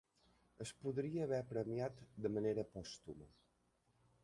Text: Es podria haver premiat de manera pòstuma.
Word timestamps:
Es 0.63 0.71
podria 0.85 1.27
haver 1.27 1.41
premiat 1.51 2.01
de 2.27 2.33
manera 2.39 2.65
pòstuma. 2.79 3.31